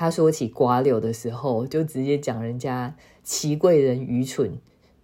[0.00, 4.60] 他说起瓜柳的时候，就直接讲人家齐贵人愚蠢，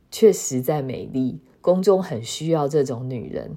[0.08, 3.56] 却实在美丽，宫中很需要这种女人。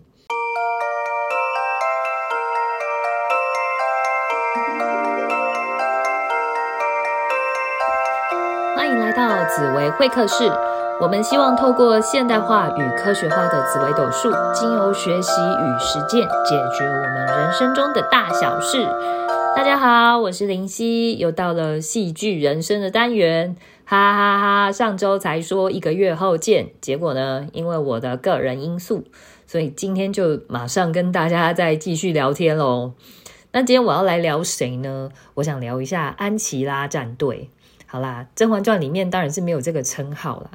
[8.75, 10.51] 欢迎来到紫薇会客室。
[10.99, 18.79] 我们希望透过现代化与科学化的紫微斗数，经由学习与实践，解决我们人生中的大小事。
[19.57, 23.55] 大家好，我是林夕，又到了戏剧人生的单元，
[23.85, 24.71] 哈哈哈！
[24.71, 29.05] 上周才说一个月后见，结果呢，因为我的个人因素，
[29.47, 32.93] 所以今天就马上跟大家再继续聊天喽。
[33.51, 35.09] 那今天我要来聊谁呢？
[35.33, 37.49] 我想聊一下安琪拉战队。
[37.87, 40.51] 好啦，《甄嬛传》里面当然是没有这个称号啦。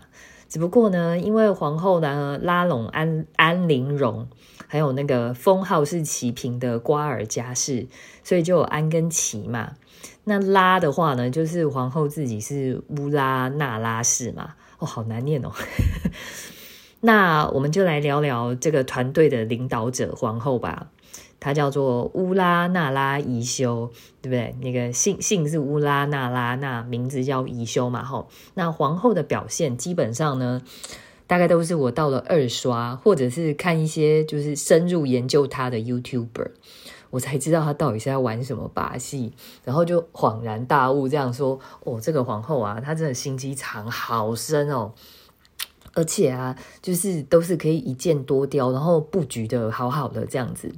[0.49, 4.29] 只不过呢，因为皇后呢拉拢安安陵容，
[4.73, 7.87] 还有那个封号是齐平的瓜尔佳氏，
[8.25, 9.73] 所以就有安跟齐嘛。
[10.25, 14.55] 那拉的话呢，就是皇后自己是乌拉那拉氏嘛。
[14.79, 15.53] 哦，好难念哦。
[17.01, 20.87] 那我们就来聊聊这个团队的领导者皇后吧。
[21.39, 23.91] 她叫做乌拉那拉宜修，
[24.23, 24.57] 对不对？
[24.63, 28.31] 那个姓姓是乌拉那拉，那名字叫宜修嘛，吼。
[28.55, 30.63] 那皇后的表现基本上呢，
[31.27, 36.51] 大概都是我到了二刷，或者是看一些就是深入研究他的 YouTuber，
[37.11, 39.33] 我才知道他到底是在玩什么把戏，
[39.65, 44.93] 然后就恍然大悟，这样说：哦，这个皇后啊，她真的心机藏好深哦，
[45.95, 50.73] 而且啊，就是都是可以一箭多雕，然后布局的好好的这样子。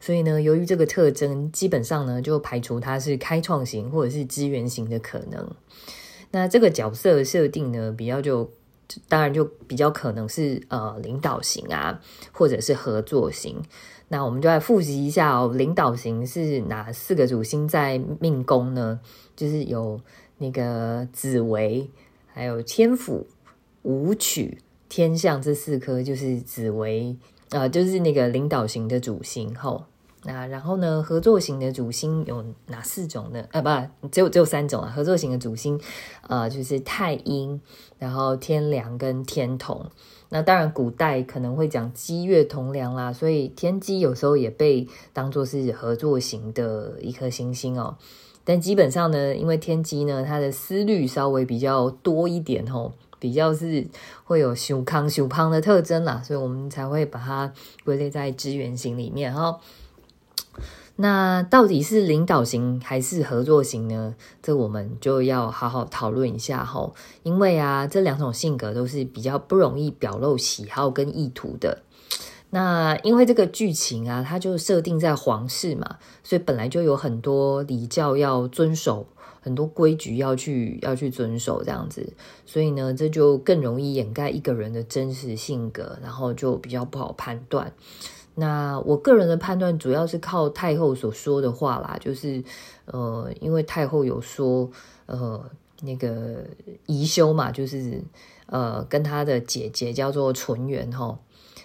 [0.00, 5.48] 所以呢，由于这个特征，基本上呢就排除它是开创型或者是资源型的可能。
[6.32, 8.50] 那这个角色设定呢，比较就
[9.08, 12.00] 当然就比较可能是呃领导型啊，
[12.32, 13.62] 或者是合作型。
[14.08, 19.00] 那我们就来复习一下哦，领导型是哪四个主星在命宫呢？
[19.34, 19.98] 就是有
[20.38, 21.88] 那个紫薇，
[22.26, 23.26] 还有天府、
[23.82, 27.16] 武曲、天象这四颗，就是紫薇，
[27.50, 29.84] 呃，就是那个领导型的主星吼。
[30.24, 31.02] 那然后呢？
[31.02, 33.44] 合作型的主星有哪四种呢？
[33.50, 33.60] 啊，
[34.00, 34.92] 不，只有只有三种啊。
[34.94, 35.80] 合作型的主星，
[36.28, 37.60] 呃，就是太阴，
[37.98, 39.84] 然后天梁跟天同。
[40.28, 47.96] 那当然，古代可能会讲机月同梁啦，所以天机有时候也被当做是合作型的一颗星星哦。
[48.44, 53.84] 但基本上呢，因为天机呢，它的思虑稍微比较多一点哦，比较是
[54.22, 57.52] 会有修康修胖的特征啦，所以我们才会把它
[57.84, 59.58] 归类在支援型里面哈。
[60.96, 64.14] 那到底是领导型还是合作型呢？
[64.42, 66.94] 这我们就要好好讨论一下吼。
[67.22, 71.82] 因为啊，这两种性格都是比较不容易表露喜好跟意图的。
[72.50, 79.06] 那因为这个剧情啊，它就设定在皇室嘛，所以本来就有很多礼教要遵守，
[79.40, 82.12] 很多规矩要去要去遵守这样子。
[82.44, 87.72] 所以呢，这就更容易掩盖一个人的真实性格，然后就比较不好判断。
[88.34, 92.42] 那我个人的判断主要是靠太后所说的话啦，就是
[92.86, 94.70] 呃，因为太后有说，
[95.04, 95.44] 呃，
[95.82, 96.42] 那个
[96.86, 98.02] 宜修嘛，就是
[98.46, 101.18] 呃，跟她的姐姐叫做纯元哈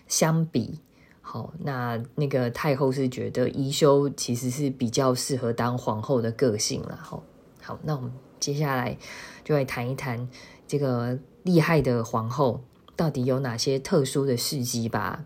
[0.08, 0.80] 相比，
[1.22, 7.24] 好，那那个太后是觉得宜修其实是比较适合当皇后的个性了，好，
[7.62, 8.12] 好，那我们
[8.42, 8.98] 接下来
[9.46, 10.28] 就来谈一谈
[10.68, 12.60] 这个厉害的皇后
[12.98, 15.24] 到底有哪些特殊的事迹吧。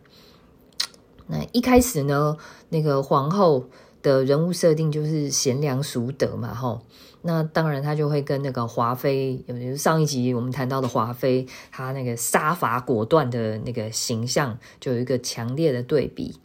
[1.28, 2.38] 那一开始呢，
[2.70, 3.70] 那个皇后
[4.02, 6.82] 的人物设定就是贤良淑德嘛，吼。
[7.24, 16.36] 那当然，她就会跟那个华妃，有上一集我们谈到的华妃，她那个杀伐果断的那个形象，就有一个强烈的对比。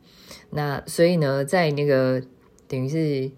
[0.50, 2.22] 那所以呢，在那个
[2.68, 3.30] 等于是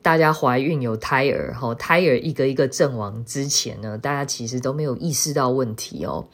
[0.00, 6.26] 大家怀孕有胎儿，吼，胎儿一个一个阵亡之前呢，大家其实都没有意识到问题哦。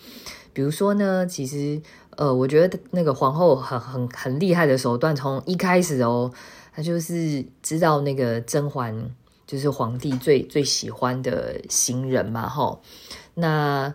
[0.52, 1.82] 比如说呢，其实。
[2.16, 6.32] 呃，我觉得那个皇后很很很厉害的手段，从一开始哦，
[6.72, 9.10] 她就是知道那个甄嬛
[9.46, 12.80] 就是皇帝最最喜欢的新人嘛，吼。
[13.34, 13.94] 那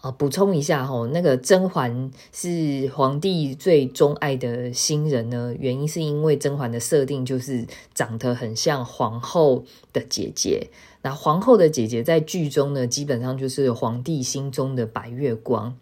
[0.00, 10.68] 啊，补充一下吼，那个甄嬛是皇帝最钟爱的新人呢，原因是因为甄嬛的设定就是长得很像皇后的姐姐。
[11.02, 15.76] 那皇后的姐姐在剧中呢，基本上就是皇帝心中的白月光。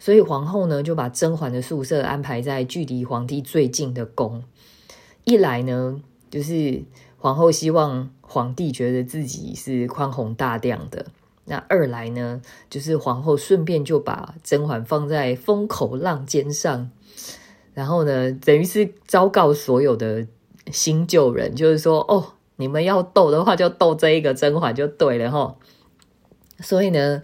[0.00, 4.42] 所以皇后呢，就把甄嬛的宿舍安排在距离皇帝最近的宫。
[5.24, 6.00] 一来呢，
[6.30, 6.82] 就是
[7.18, 11.04] 皇后希望皇帝觉得自己是宽宏大量的；
[11.44, 16.90] 那二来呢，就是皇后顺便就把甄嬛放在风口浪尖上，
[17.74, 20.26] 然后呢，等于是昭告所有的
[20.72, 25.56] 新旧人，就是说，哦，你们要斗的话，就斗这一个甄嬛就对了哈。
[26.60, 27.22] 所以呢，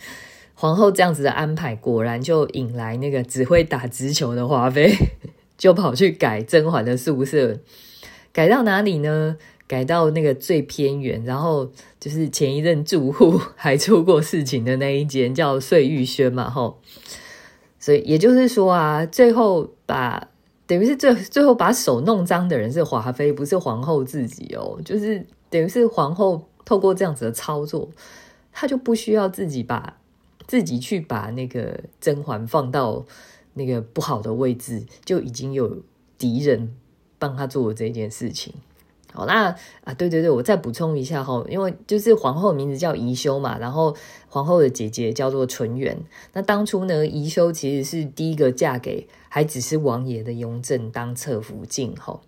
[0.58, 4.92] 皇后这样子的安排，果然就引来那个只会打直球的华妃，
[5.56, 7.60] 就跑去改甄嬛的宿舍，
[8.32, 9.36] 改到哪里呢？
[9.68, 11.68] 改到那个最偏远，然后
[11.98, 16.78] 就是前一任住户 还出过事情的那一间，叫碎玉轩嘛，吼。
[17.78, 20.28] 所以也就是说啊，最后把
[20.66, 24.80] 等于是最最后把手弄脏的人是华妃，不是皇后自己哦。
[24.84, 27.90] 就是等于是皇后透过这样子的操作，
[28.52, 29.98] 她就不需要自己把
[30.46, 33.04] 自己去把那个甄嬛放到
[33.54, 35.78] 那个不好的位置，就已经有
[36.18, 36.74] 敌人
[37.18, 38.54] 帮他做这件事情。
[39.12, 43.96] 好，那啊，对对对，我再补充一下哈，因为就是皇后名字叫宜修嘛，然后
[44.28, 45.96] 皇后的姐姐叫做纯元。
[46.34, 52.20] 那当初呢，宜修其实是第一个嫁给还只是王爷的雍正当侧福晋哈。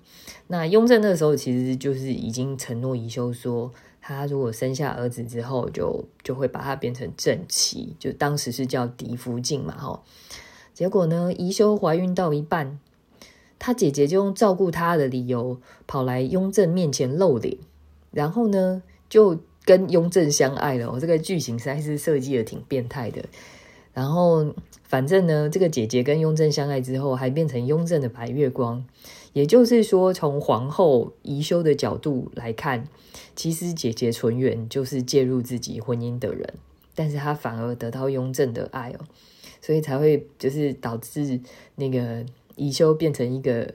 [0.46, 10.02] 那雍正那时候其实就是已经承诺宜修说，他如果生下儿子之后，就就会把他变成正妻，就当时是叫嫡福晋嘛哈。
[10.72, 12.78] 结果呢，宜修怀孕到一半。
[13.60, 17.58] 他姐姐就用照顾他的理由跑来雍正面前露脸，
[18.12, 20.92] 然后呢就跟雍正相爱了。
[20.92, 23.24] 我这个剧情实在是设计的挺变态的。
[23.92, 24.54] 然后
[24.84, 28.84] 反正呢，这个姐姐跟雍正相爱之后，还变成雍正的白月光。
[29.38, 32.88] 也就是说，从皇后宜修的角度来看，
[33.36, 36.54] 其实姐姐纯元就是介入自己婚姻的人，
[36.96, 39.06] 但是她反而得到雍正的爱哦，
[39.62, 41.40] 所以才会就是导致
[41.76, 42.26] 那个。
[42.60, 43.72] 宜修变成一个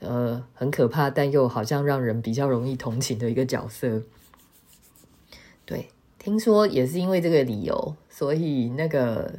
[0.00, 4.02] 呃很可怕，但又好像让人比较容易同情的一个角色。
[5.64, 5.86] 对，
[6.18, 9.32] 听说也是因为这个理由，所以那个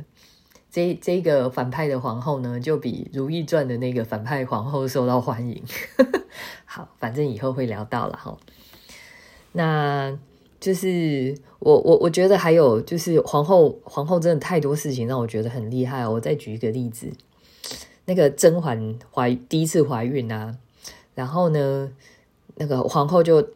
[0.71, 5.63] 这这个反派的皇后呢，就比《如懿传》的那个反派皇后受到欢迎。
[6.65, 8.37] 好，反正以后会聊到了哈。
[9.53, 10.17] 那
[10.59, 16.07] 就是我我我觉得还有就是皇后皇后真的太多事情让我觉得很厉害。
[16.07, 17.11] 我再举一个例子。
[18.05, 20.57] 那个甄嬛怀第一次怀孕啊，
[21.13, 21.91] 然后呢，
[22.55, 23.49] 那个皇后就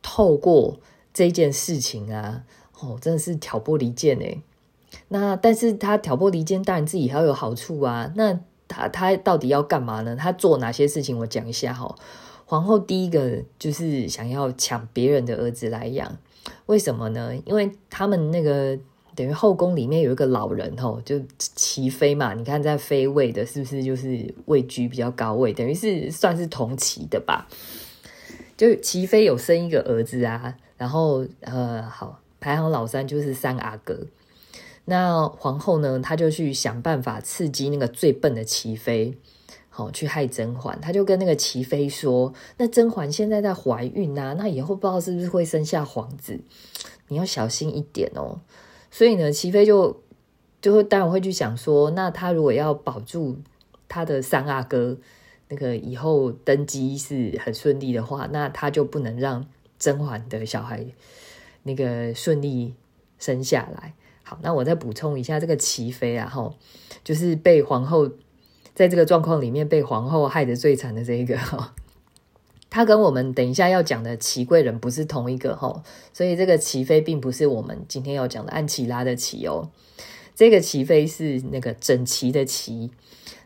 [0.00, 0.78] 透过
[1.12, 2.42] 这件事情啊，
[2.80, 4.38] 哦，真的是挑拨离间哎。
[5.08, 8.12] 那但是他挑拨离间，当然自己还要有好处啊。
[8.16, 10.16] 那他他到底要干嘛呢？
[10.16, 11.18] 他做哪些事情？
[11.18, 11.94] 我讲一下哈。
[12.44, 16.16] 皇后第一个就是想要抢别人的儿子来养，
[16.66, 17.32] 为什么呢？
[17.44, 18.78] 因为他们那个。
[19.16, 22.34] 等于后宫里面有一个老人吼，就齐妃嘛。
[22.34, 25.52] 你看在妃位的，是不是就是位居比较高位？
[25.52, 27.48] 等于是算是同齐的吧。
[28.56, 34.06] 就齐妃有生一个儿子啊，然后呃，好排行老三就是三阿哥。
[34.90, 39.14] 那皇后呢，她就去想办法刺激那个最笨的齐妃，
[39.68, 40.80] 好去害甄嬛。
[40.80, 46.40] 她就跟那个齐妃说：“那甄嬛现在在怀孕啊，那以后不知道是不是会生下皇子，
[47.08, 48.40] 你要小心一点哦。”
[48.90, 50.00] 所以呢，齐妃就
[50.62, 53.36] 就会当然会去想说，那她如果要保住
[53.88, 54.96] 她的三阿哥，
[55.48, 59.46] 那个以后登基是很顺利的话，那她就不能让
[59.78, 60.86] 甄嬛的小孩
[61.64, 62.74] 那个顺利
[63.18, 63.92] 生下来。
[64.28, 66.54] 好，那我再补充一下，这个齐妃啊，哈，
[67.02, 68.06] 就是被皇后
[68.74, 71.74] 在这个状况里面被皇后害得最惨的这一个哈。
[72.68, 75.82] 他跟我们等一下要讲的齐贵人不是同一个哈，
[76.12, 79.70] 所以这个齐妃并不是我们今天要讲的安琪拉的齐哦，
[80.34, 82.90] 这个齐妃是那个整齐的齐。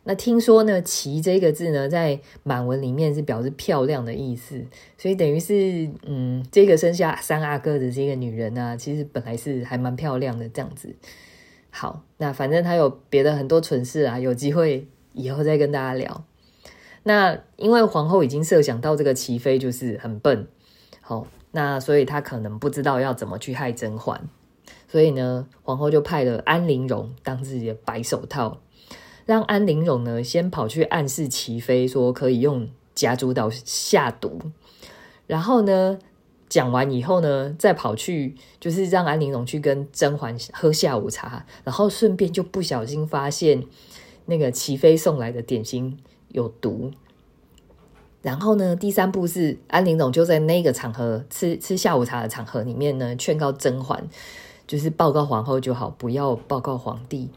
[0.05, 4.65] 那听说呢，齐这个字呢，在满文里面是表示漂亮的意思，
[4.99, 10.95] 所以等于是嗯，这个生下三阿哥的这个女人呢，其实本来是还蛮漂亮的这样子。
[11.71, 16.25] 好，那反正她有别的很多蠢事啊，有机会以后再跟大家聊。
[17.05, 20.47] 那因为皇后已经设想到这个齐妃就是很笨，
[21.01, 24.29] 好，那所以她可能不知道要怎么去害甄嬛，
[24.89, 28.61] 所以呢，皇后就派了安陵容当自己的白手套，
[29.26, 34.41] 让安陵容呢先跑去暗示齐妃说可以用夹竹岛下毒，
[35.26, 35.99] 然后呢
[36.49, 43.64] 讲完以后呢，再跑去就是让安陵容去跟甄嬛喝下午茶，然后顺便就不小心发现
[44.26, 45.99] 那个齐妃送来的点心。
[46.29, 46.91] 有毒，
[48.23, 48.75] 然后呢？
[48.75, 54.09] 第三步是安陵容就在那个场合吃吃下午茶的场合里面呢，劝告甄嬛，
[54.67, 57.29] 就是报告皇后就好，不要报告皇帝。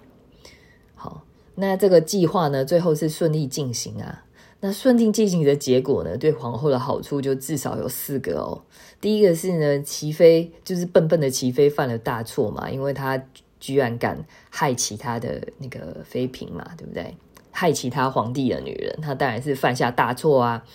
[1.56, 4.24] 那这个计划呢，最后是顺利进行啊。
[4.62, 8.62] 那顺利进行的结果呢，对皇后的好处就至少有四个哦。
[9.00, 13.22] 第一个是呢，齐妃就是笨笨的齐妃犯了大错嘛，因为她
[13.60, 14.18] 居然敢
[14.50, 17.16] 害其他的那个妃嫔嘛，对不对？
[17.52, 20.66] 害其他皇帝的女人，她当然是犯下大错啊！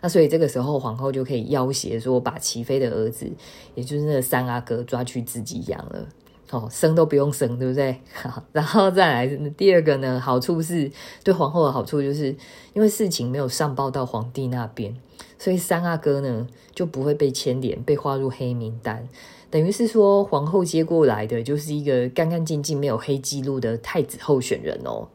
[0.00, 3.28] 那所以这个时候皇后就可以要挟说，把齐妃的儿子，
[3.74, 6.06] 也就是那三阿哥抓去自己养了。
[6.50, 8.00] 哦，生都不用生，对不对？
[8.52, 9.26] 然后再来
[9.56, 10.90] 第二个呢，好处是
[11.22, 12.34] 对皇后的好处，就是
[12.72, 14.96] 因为事情没有上报到皇帝那边，
[15.38, 19.06] 所以三阿哥呢就不会被牵连，被划入黑名单。
[19.50, 25.08] 等于是说，皇后接过来的就是一个干干净净、没有黑记录的太子候选人哦。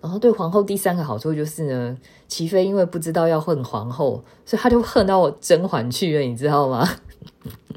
[0.00, 1.96] 然后对皇后第三个好处就是呢，
[2.28, 6.88] 齐妃因为不知道要恨皇后，所以她就恨到甄嬛去了，你知道吗？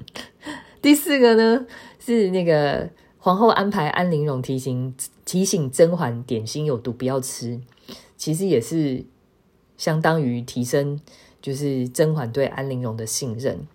[0.81, 1.65] 第四个呢？
[2.03, 2.89] 是那个
[3.19, 4.93] 皇后安排安陵容提醒
[5.23, 7.61] 提醒甄嬛点心有毒不要吃，
[8.17, 9.05] 其实也是
[9.77, 10.99] 相当于提升
[11.39, 13.67] 就是甄嬛对安陵容的信任。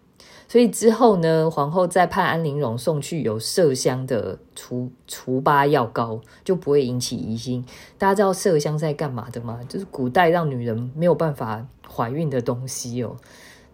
[0.48, 7.64] 所以之后呢，皇后再派安陵容送去有麝香的除除疤药膏，就不会引起疑心。
[7.98, 9.60] 大家知道麝香在干嘛的吗？
[9.68, 13.16] 就是古代让女人没有办法怀孕的东西哦。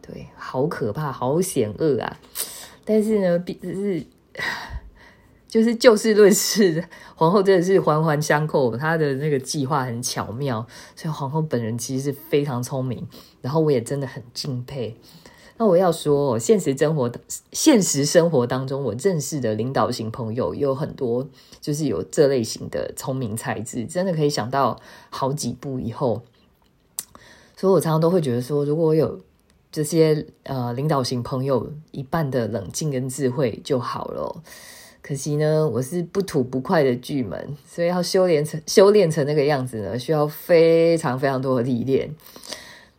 [0.01, 2.19] 对，好可怕，好险恶啊！
[2.85, 4.05] 但是呢，必是。
[5.49, 6.83] 就是就事论事，
[7.15, 13.07] 皇后真的是环环相扣，她的那个计划很巧妙，所以皇后本人其实是非常聪明，
[13.43, 14.97] 然后我也真的很敬佩。
[15.59, 17.13] 那我要说，现实生活
[17.53, 21.29] 现实生活当中，我认识的领导型朋友有很多，
[21.61, 26.23] 就是有这类型的聪明才智，真的可以想到好几步以后。
[27.57, 29.21] 所以我常常都会觉得说，如果我有。
[29.73, 34.43] 这些呃领导型朋友一半的冷静跟智慧就好了，
[35.01, 42.15] 可惜呢，我是不吐不快的巨门，所以要修炼成修炼成那个样子呢，需要非常非常多的历练。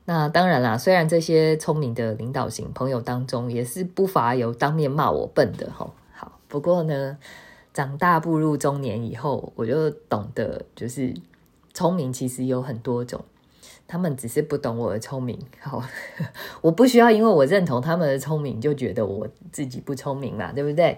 [0.05, 5.89] 那当然啦，虽然这些聪明的领导型朋友当中，也是不乏有当面骂我笨的哈。
[6.11, 7.17] 好，不过呢，
[7.71, 11.13] 长大步入中年以后，我就懂得，就是
[11.71, 13.23] 聪明其实有很多种。
[13.93, 15.83] 他们只是不懂我的聪明，好，
[16.61, 20.97] 我不需要因为我认同他们的聪明就觉得我自己不聪明嘛，对不对？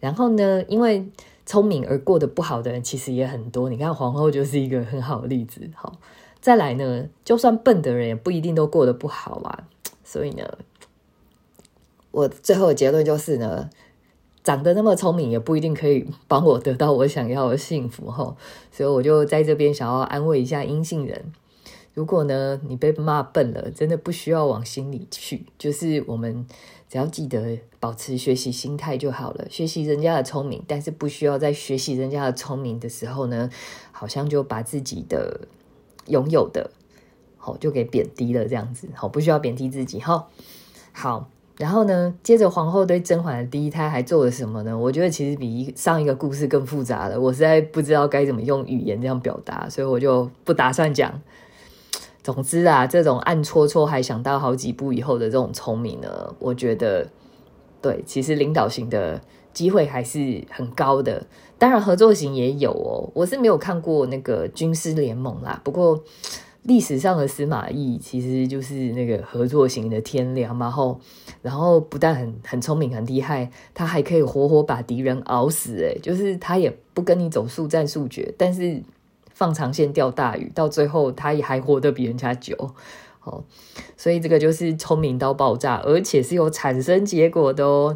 [0.00, 1.08] 然后呢，因为
[1.44, 5.70] 聪明而过得不好的人其实也很多，你看皇后就是一个很好的例子。
[5.76, 5.92] 好，
[6.40, 9.58] 再来呢，就算笨的人也不一定都过得不好嘛。
[10.02, 10.58] 所以呢，
[12.10, 13.70] 我最后的结论就是呢，
[14.42, 18.34] 长得那么聪明也不一定可以帮我得到我想要的幸福哈。
[18.72, 21.32] 所以我就在这边想要安慰一下阴性人。
[21.96, 26.46] 如果呢，你被骂笨了，真的不需要往心里去，就是我们
[26.90, 29.46] 只要记得保持学习心态就好了。
[29.48, 33.48] 学习人家的聪明，但是不需要在学习人家的聪明的时候呢，
[33.92, 35.48] 好像就把自己的
[36.08, 36.70] 拥有的，
[37.38, 38.86] 好就给贬低了这样子。
[38.94, 39.98] 好，不需要贬低自己。
[39.98, 40.28] 哈。
[40.92, 44.76] 好，然后呢，接着皇后对甄嬛的第一胎还做了什么呢？
[44.76, 51.22] 我觉得其实比上一个故事更复杂了，我实在不知道该怎么用语言这样表达，所以我就不打算讲。
[52.26, 57.06] 总之啊，这种暗戳戳还想到好几步以后的这种聪明呢，我觉得
[57.80, 59.20] 对，其实领导型的
[59.52, 61.24] 机会还是很高的。
[61.56, 65.60] 当然合作型也有哦，我是没有看过那个军师联盟啦。
[65.62, 66.02] 不过
[66.64, 71.00] 历史上的司马懿其实就是那个合作型的天良，然后
[71.42, 75.76] 然后不但很很聪明很厉害，他还可以活活把敌人熬死。
[75.76, 78.82] 诶就是他也不跟你走速战速决，但是。
[79.36, 82.56] 放长线钓大鱼，到最后他也还活得比人家久，
[83.22, 83.44] 哦，
[83.94, 87.94] 所以这个就是聪明到爆炸，而且是有产生结果的哦，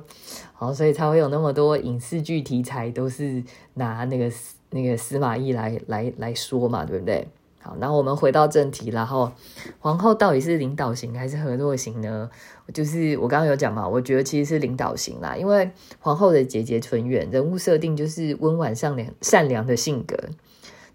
[0.52, 3.42] 好，所以才会有那么多影视剧题材都是
[3.73, 4.30] 拿那个
[4.68, 7.26] 那个司马懿来来来说嘛，对不对？
[7.62, 9.32] 好，那我们回到正题，然后
[9.78, 12.28] 皇后到底是领导型还是合作型呢？
[12.75, 15.70] 就是我刚刚有讲嘛，我觉得其实是领导型啦，因为
[16.00, 20.18] 皇后的姐姐纯元人物设定就是温婉善良善良的性格。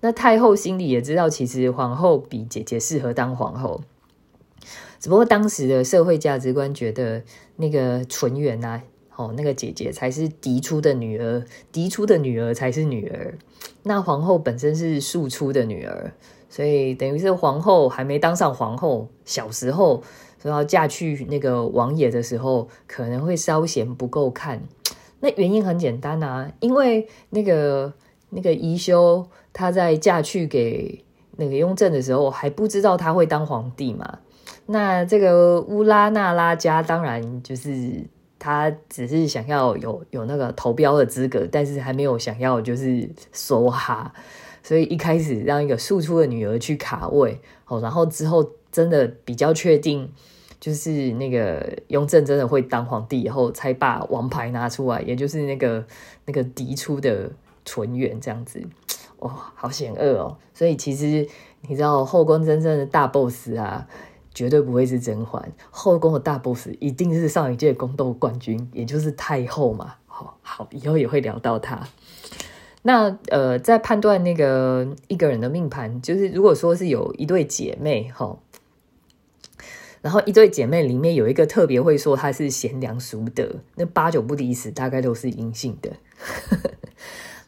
[0.02, 3.82] 那太后心里也知道，其实皇后比姐姐适合当皇后，
[5.00, 7.24] 只不过当时的社会价值观觉得
[7.56, 8.82] 那个纯元呐，
[9.16, 13.38] 哦，那个姐姐才是嫡出的女儿，嫡出的女儿才是女儿。
[13.84, 16.12] 那皇后本身是庶出的女儿，
[16.50, 20.04] 所以等于是皇后还没当上皇后，小时候
[20.42, 24.64] 说要嫁去那个王爷的时候，可能会稍嫌不够看。
[25.22, 27.94] 那原因很简单啊，因为那个
[28.36, 29.26] 那个宜修。
[29.52, 31.02] 她在嫁去给
[31.38, 34.20] 那个雍正的时候，还不知道他会当皇帝嘛？
[34.68, 38.04] 那这个乌拉那拉家当然就是
[38.40, 44.14] 他只是想要有有那个投标的资格，但是还没有想要就是说哈，
[44.64, 50.12] 所以一开始让一个庶出的女儿去卡位，哦，然后之后真的比较确定，
[50.60, 55.86] 就是那个雍正真的会当皇帝以后，才把王牌拿出来，也就是那个
[56.26, 57.32] 那个嫡出的
[57.66, 58.64] 纯元这样子。
[59.20, 60.38] 哇，好险恶哦！
[60.54, 61.28] 所以其实
[61.68, 63.88] 你知道后宫真正的大 boss 啊，
[64.34, 69.96] 绝对不会是甄嬛，后宫的大 boss 一定是上一届宫斗冠军，也就是太后嘛。
[70.06, 71.88] 好好，以后也会聊到她。
[72.84, 78.38] 那呃，在判断那个一个人的命盘，就是如果说是有一对姐妹哈，
[80.02, 85.94] 然后一对姐妹里面有一个特别会说她是贤良淑德，那八九不离十，大概都是阴性的。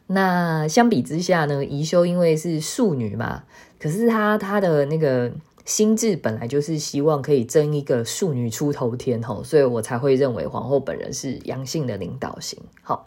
[0.08, 3.44] 那相比之下呢，宜修因为是庶女嘛，
[3.78, 5.30] 可是她她的那个
[5.64, 12.58] 心智本来就是希望可以争一个庶女出头天吼，所以我才会认为皇后本人是阳性的领导型。
[12.82, 13.06] 好。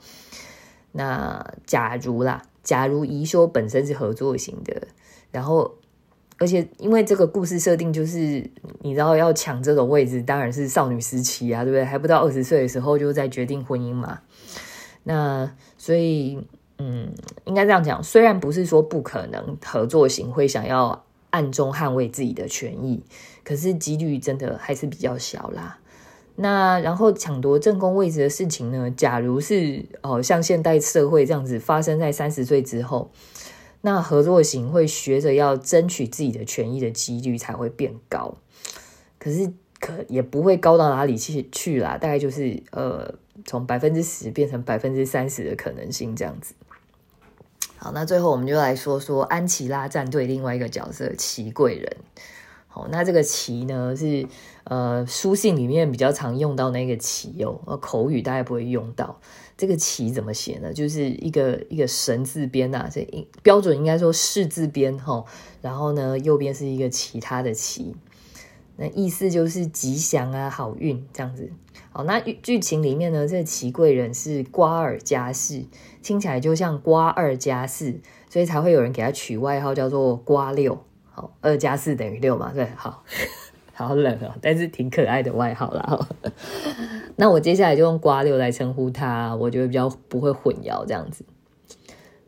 [0.93, 4.89] 那假如啦，假如宜修本身是合作型的，
[5.31, 5.75] 然后
[6.37, 8.45] 而且因为这个故事设定就是
[8.81, 11.85] 你知道要抢这种位置，当然是少女时期啊，对不对？
[11.85, 14.19] 还不到二十岁的时候就在决定婚姻嘛。
[15.03, 16.45] 那所以
[16.83, 17.13] 嗯，
[17.45, 23.03] 应该这样讲，虽然不是说不可能合作型会想要暗中捍卫自己的权益，
[23.43, 25.77] 可是几率真的还是比较小啦。
[26.37, 28.89] 那然后抢夺正宫位置的事情呢？
[28.89, 33.11] 假如是哦，像现代社会这样子发生在三十岁之后，
[33.81, 38.35] 那合作型会学着要争取自己的权益的几率才会变高。
[39.19, 43.13] 可是可也不会高到哪里去去啦，大概就是呃，
[43.45, 46.55] 从百分之十变成百分之三十的可能性这样子。
[47.83, 51.97] 好，那最后我们就来说说安琪拉战队另外一个角色齐贵人。
[52.67, 54.27] 好，那这个齐呢是
[54.65, 59.19] 呃书信里面比较常用到那个齐哦，口语大概不会用到。
[59.57, 60.71] 这个齐怎么写呢？
[60.71, 65.25] 就是一个一个神字边呐，这标准应该说士字边哈，
[65.63, 67.95] 然后呢右边是一个其他的齐，
[68.77, 71.51] 那意思就是吉祥啊好运这样子。
[71.93, 75.65] 好，那剧情里面呢，这个齐贵人是瓜尔佳氏，
[76.01, 80.79] 听起来就像瓜二加四，所以才会有人给他取外号叫做瓜六。
[81.11, 82.53] 好，二加四等于六嘛？
[82.53, 83.03] 对，好，
[83.75, 86.07] 好冷哦，但是挺可爱的外号啦。
[87.17, 91.25] 那我接下来就用瓜六来称呼他，我觉得比较不会混淆这样子。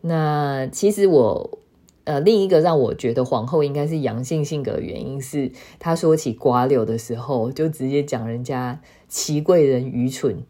[0.01, 1.60] 那其实我
[2.03, 8.81] 呃，另一个让我觉得皇后应该是阳性性格的原因是，他说起瓜六的时候，就直接讲人家
[9.14, 10.44] 齐贵人愚蠢，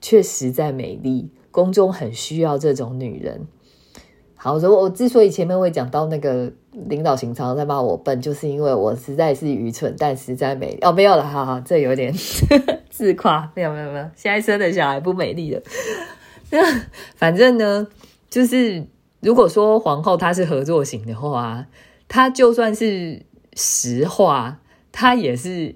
[0.00, 3.48] 却实在美丽，宫中很需要这种女人。
[4.36, 12.14] 好，所以我之所以前面会讲到那个领导型常常在骂我笨，就是因为我实在是愚蠢，但实在美哦，没有了，好好，这有点
[12.88, 15.60] 自夸，没有没有没有，现在生的小孩不美丽了。
[17.16, 17.88] 反正呢，
[18.30, 18.86] 就是
[19.18, 21.66] 如果说皇后她是合作型的话，
[22.06, 24.60] 她就算是实话，
[24.92, 25.74] 她也是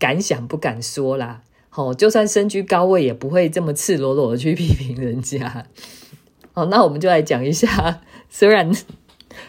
[0.00, 1.42] 敢想不敢说啦。
[1.74, 5.66] 好，就算身居高位，也不会这么赤裸裸的去批评人家。
[6.52, 8.70] 好，那我们就来讲一下，虽然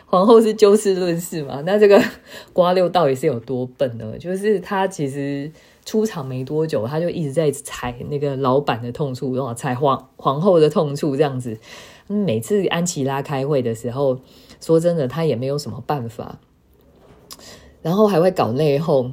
[0.06, 2.02] 皇后是就事论事嘛，那这个
[2.54, 4.18] 瓜六到底是有多笨呢？
[4.18, 5.52] 就是他其实
[5.84, 11.58] 出场没多久，他就一直在踩那个老板的痛处，然后踩皇皇后的痛处，这样子。
[12.08, 14.18] 每次安琪拉开会的时候，
[14.62, 16.40] 说真的，他也没有什么办法，
[17.82, 19.12] 然后还会搞内讧。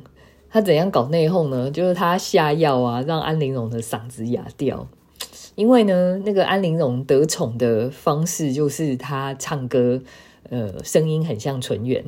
[0.51, 1.71] 他怎样搞内讧呢？
[1.71, 4.89] 就是他下药啊，让安陵容的嗓子哑掉。
[5.55, 10.01] 因为呢，那个安陵容得宠的方式就是她唱歌，
[10.49, 12.05] 呃，声音很像纯元。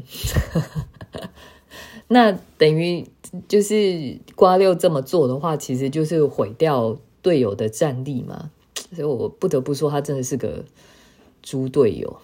[2.09, 3.07] 那等于
[3.49, 8.51] 就是瓜六这么做的话，其实就是毁掉队友的战力嘛。
[8.95, 10.65] 所以我不得不说，他真的是个
[11.43, 12.19] 猪队友。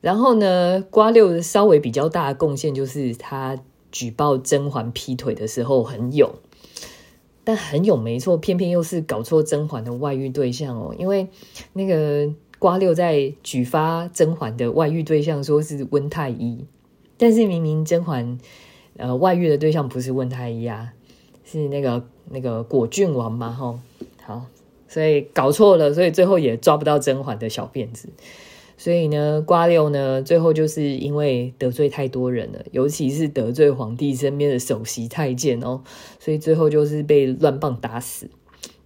[0.00, 3.58] 然后呢，瓜六稍微比较大的贡献就是他
[3.90, 6.34] 举报甄嬛劈腿的时候很勇。
[7.44, 10.94] 但很勇没错，偏偏又是搞错甄嬛的外遇对象哦。
[10.98, 11.28] 因为
[11.72, 16.66] 那个瓜六在举发甄嬛的外遇对象说是温太医，
[17.16, 18.38] 但是明明甄嬛
[18.98, 20.92] 呃外遇的对象不是温太医啊，
[21.42, 23.78] 是那个那个果郡王嘛，吼。
[24.22, 24.44] 好，
[24.86, 28.10] 所以搞错了，所以最后也抓不到甄嬛的小辫子。
[28.80, 35.82] 所以呢，瓜六呢，最后就是因为得罪太多人了，尤其是得罪皇帝身边的首席太监哦，
[36.20, 38.30] 所以最后就是被乱棒打死。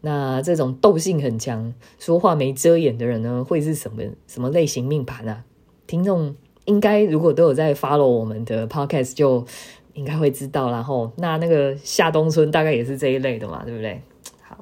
[0.00, 5.44] 那这种斗性很强、说话没遮掩的人呢，会是什么什么类型命盘啊？
[5.86, 9.44] 听众应该如果都有在 follow 我们的 podcast，就
[9.92, 10.70] 应该会知道。
[10.70, 14.00] 然后，那那个夏冬春大概也是这一类的嘛，对不对？
[14.40, 14.58] 好，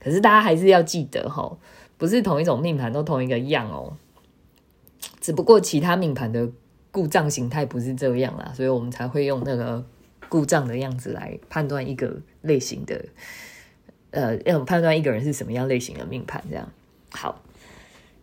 [0.00, 1.58] 可是大家还是要记得哈，
[1.98, 3.92] 不是同一种命盘都同一个样哦。
[5.22, 6.46] 只不过其他命盘的
[6.90, 9.82] 故障形态不是这样啦，所以我们才会用那个
[10.28, 13.02] 故障的样子来判断一个类型的，
[14.10, 16.42] 呃，要判断一个人是什么样类型的命盘。
[16.50, 16.68] 这样
[17.12, 17.40] 好，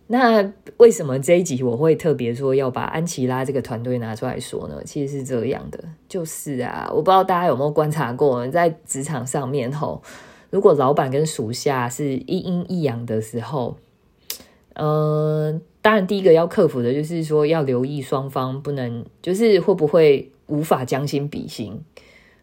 [0.08, 4.84] 那为什么这一集我会特别说要把安琪拉这个团队拿出来说呢？
[4.84, 10.02] 其实是这样的，就是啊，我不知道大家有没有观察过，在职场上面吼，
[10.50, 13.78] 如果老板跟属下是一阴一阳的时候，
[14.74, 21.82] 嗯，当然第一个要克服的就是说要留意双方不能，就是会不会无法将心比心，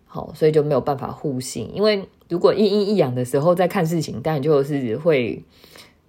[0.05, 5.45] 好，所以就没有办法互信，因为如果一阴一阳的时候在看事情，当然就是会。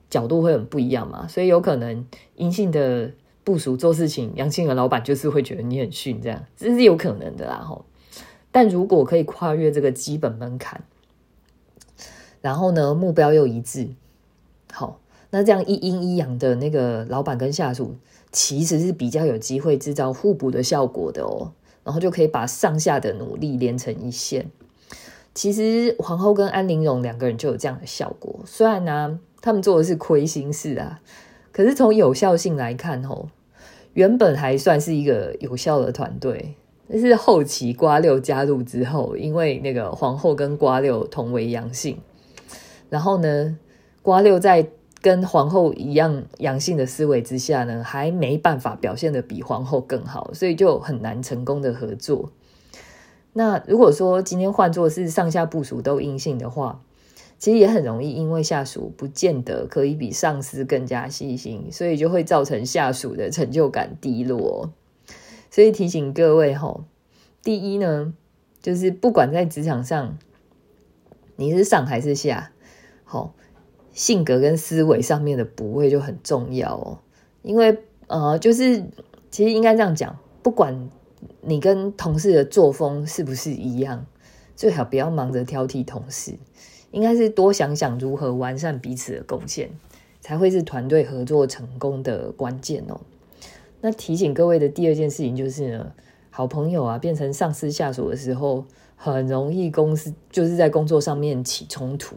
[0.10, 3.12] 角度会很不一样嘛，所以有可能阴性的
[3.44, 7.58] 部署做事情，阳性的老板就是会觉得你很逊，这样这是有可能的啦。
[7.58, 7.84] 吼，
[8.50, 10.82] 但如果可以跨越这个基本门槛，
[12.40, 13.90] 然后呢目标又一致，
[14.72, 15.02] 好，
[15.38, 17.96] 那这样一阴一阳的那个老板跟下属，
[18.32, 21.52] 其实是比较有机会制造互补的效果的哦。
[21.84, 24.50] 然后就可以把上下的努力连成一线。
[25.36, 29.20] 其实皇后跟安陵容两个人就有这样的效果，虽然呢。
[29.40, 31.00] 他们做的是亏心事啊，
[31.54, 33.30] 可是从有效性来看，吼，
[33.94, 36.56] 原本还算是一个有效的团队。
[36.90, 42.00] 但是后期瓜六加入之后，因为那个皇后跟瓜六同为阳性，
[42.90, 43.58] 然后呢，
[44.02, 44.68] 瓜六在
[45.08, 52.34] 跟皇后一样阳性的思维之下呢，还没办法表现的比皇后更好，所以就很难成功的合作。
[53.32, 56.82] 那如果说今天换作是上下部署都阴性的话，
[57.40, 64.74] 其实也很容易，因为下属不见得可以比上司更加细心，所以就会造成下属的成就感低落。
[65.50, 66.84] 所以提醒各位吼，
[67.42, 68.14] 第一呢，
[68.62, 70.18] 就是不管在职场上
[71.38, 72.52] 你是上还是下，
[73.06, 73.34] 好
[73.98, 77.00] 性格跟思维上面的补位就很重要哦。
[77.42, 78.86] 因为呃，就是
[79.32, 80.88] 其实应该这样讲，不管
[81.42, 84.06] 你跟同事的作风是不是一样，
[84.56, 86.36] 最好不要忙着挑剔同事。
[86.92, 89.72] 应该是多想想如何完善彼此的贡献，
[90.22, 93.02] 才会是团队合作成功的关键哦。
[93.82, 95.92] 那提醒各位的第二件事情就是呢，
[96.30, 98.64] 好朋友啊变成上司下属的时候，
[98.96, 102.16] 很容易公司就是在工作上面起冲突。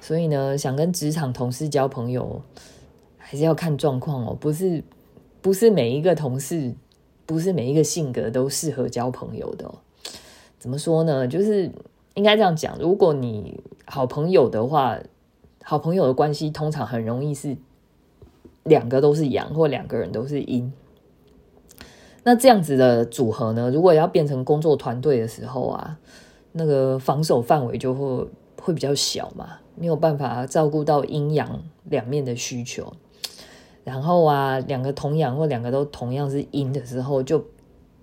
[0.00, 2.42] 所以呢，想跟职场同事交朋友，
[3.16, 4.82] 还是要看状况哦，不是
[5.40, 6.74] 不是每一个同事，
[7.26, 9.72] 不是每一个性格都适合交朋友的。
[10.58, 11.26] 怎么说呢？
[11.26, 11.70] 就是。
[12.14, 14.98] 应该这样讲，如果你好朋友的话，
[15.62, 17.56] 好朋友的关系通常很容易是
[18.64, 20.72] 两个都是阳，或两个人都是阴。
[22.24, 25.96] 那这样子的组合呢，如果要变成工作团队的时候啊，
[26.50, 28.26] 那个防守范围就会
[28.62, 32.92] 会比较小嘛，没有办法照顾到阴阳两面的需求。
[33.84, 37.44] 然后啊，两个同阳或两个都同样是阴的时候，就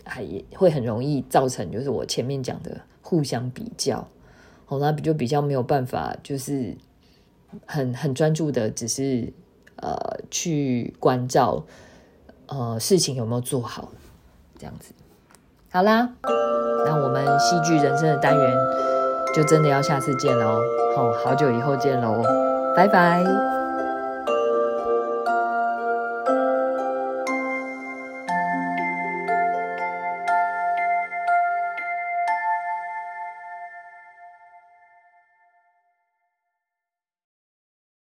[0.03, 2.81] 还会很容易造成就是我前面讲的。
[3.07, 4.07] 互相比较，
[4.65, 6.75] 好，那就比较没有办法，就是
[7.67, 9.31] 很很专注的，只是
[9.75, 9.95] 呃
[10.31, 11.63] 去关照
[12.47, 13.91] 呃事情有没有做好，
[14.57, 14.91] 这样子。
[15.69, 18.57] 好啦，那我们戏剧人生的单元
[19.35, 20.61] 就真的要下次见喽，
[20.95, 22.23] 好好久以后见喽，
[22.75, 23.64] 拜拜。